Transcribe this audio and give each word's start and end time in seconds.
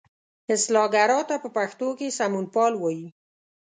اصلاح 0.53 0.85
ګرا 0.93 1.19
ته 1.29 1.35
په 1.43 1.49
پښتو 1.57 1.87
کې 1.97 2.15
سمونپال 2.19 2.73
وایي. 2.77 3.07